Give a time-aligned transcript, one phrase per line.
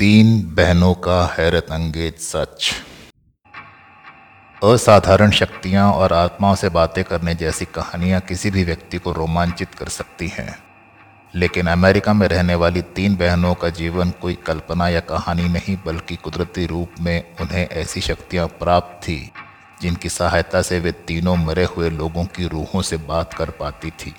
[0.00, 2.70] तीन बहनों का हैरत अंगेज सच।
[4.64, 9.88] असाधारण शक्तियाँ और आत्माओं से बातें करने जैसी कहानियाँ किसी भी व्यक्ति को रोमांचित कर
[9.88, 10.58] सकती हैं।
[11.34, 16.16] लेकिन अमेरिका में रहने वाली तीन बहनों का जीवन कोई कल्पना या कहानी नहीं, बल्कि
[16.16, 19.32] कुदरती रूप में उन्हें ऐसी शक्तियाँ प्राप्त थी,
[19.82, 24.14] जिनकी सहायता से वे तीनों मरे हुए लोगों की रूहों से बात कर पाती थी।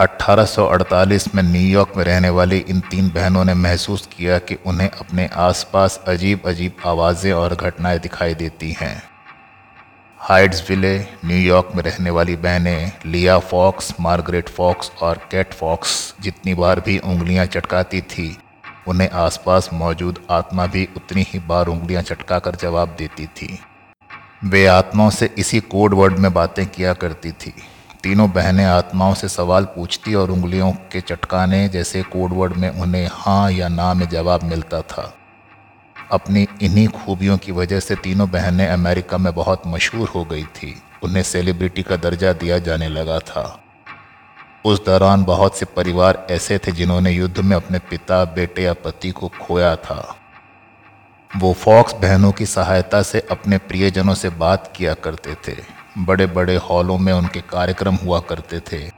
[0.00, 5.26] 1848 में न्यूयॉर्क में रहने वाली इन तीन बहनों ने महसूस किया कि उन्हें अपने
[5.26, 9.02] आसपास अजीब अजीब आवाज़ें और घटनाएँ दिखाई देती हैं।
[10.20, 16.80] हाइड्सविले न्यूयॉर्क में रहने वाली बहनें लिया फॉक्स, मार्गरेट फॉक्स और कैट फॉक्स जितनी बार
[16.80, 18.36] भी उंगलियाँ चटकाती थी,
[18.88, 23.58] उन्हें आसपास मौजूद आत्मा भी उतनी ही बार उंगलियाँ चटका कर जवाब देती थी।
[24.44, 27.54] वे आत्माओं से इसी कोड वर्ड में बातें किया करती थी।
[28.04, 33.50] तीनों बहनें आत्माओं से सवाल पूछती और उंगलियों के चटकाने जैसे कोडवर्ड में उन्हें हाँ
[33.52, 35.14] या ना में जवाब मिलता था।
[36.12, 40.82] अपनी इन्हीं खूबियों की वजह से तीनों बहनें अमेरिका में बहुत मशहूर हो गई थी।
[41.02, 43.60] उन्हें सेलिब्रिटी का दर्जा दिया जाने लगा था।
[44.64, 49.10] उस दौरान बहुत से परिवार ऐसे थे जिन्होंने युद्ध में अपने पिता, बेटे या पति
[49.10, 50.16] को खोया था।
[51.36, 56.56] वो फॉक्स बहनों की सहायता से अपने प्रियजनों से बात किया करते थे। बड़े बड़े
[56.56, 58.90] हॉलों में उनके कार्यक्रम हुआ करते थे।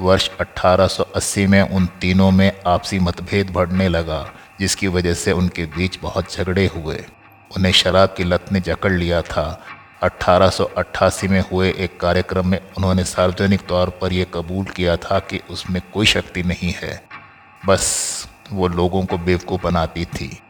[0.00, 5.98] वर्ष 1880 में उन तीनों में आपसी मतभेद बढ़ने लगा, जिसकी वजह से उनके बीच
[6.02, 7.04] बहुत झगड़े हुए।
[7.56, 9.64] उन्हें शराब की लत ने जकड़ लिया था।
[10.02, 15.40] 1888 में हुए एक कार्यक्रम में उन्होंने सार्वजनिक तौर पर यह कबूल किया था कि
[15.50, 17.04] उसमें कोई शक्ति नहीं है।
[17.66, 20.40] बस वो लोगों को बेवकूफ़ बनाती थी।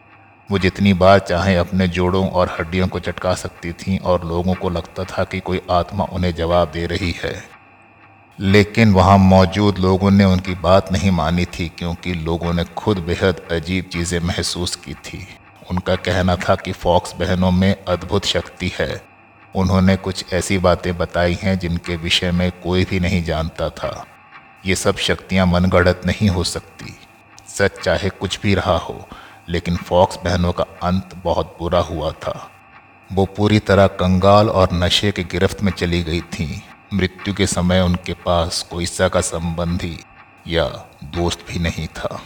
[0.51, 4.69] वो जितनी बार चाहे अपने जोड़ों और हड्डियों को चटका सकती थीं और लोगों को
[4.69, 7.43] लगता था कि कोई आत्मा उन्हें जवाब दे रही है।
[8.39, 13.41] लेकिन वहाँ मौजूद लोगों ने उनकी बात नहीं मानी थी क्योंकि लोगों ने खुद बेहद
[13.51, 15.27] अजीब चीज़ें महसूस की थी।
[15.71, 19.01] उनका कहना था कि फॉक्स बहनों में अद्भुत शक्ति है।
[19.55, 24.05] उन्होंने कुछ ऐसी बातें बताई हैं जिनके विषय में कोई भी नहीं जानता था।
[24.65, 26.99] ये सब शक्तियाँ मनगढ़ंत नहीं हो सकती।
[27.47, 29.07] सच चाहे कुछ भी रहा हो
[29.49, 32.51] लेकिन फॉक्स बहनों का अंत बहुत बुरा हुआ था।
[33.13, 37.81] वो पूरी तरह कंगाल और नशे के गिरफ्त में चली गई थी। मृत्यु के समय
[37.81, 39.99] उनके पास कोई सा का संबंधी
[40.47, 42.21] या दोस्त भी नहीं था।